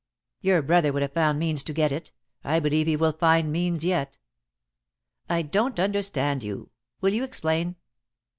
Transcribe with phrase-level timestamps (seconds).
[0.41, 2.11] "Your brother would have found means to get it.
[2.43, 4.17] I believe he will find means yet."
[5.29, 6.71] "I don't understand you.
[7.01, 7.75] Will you explain?"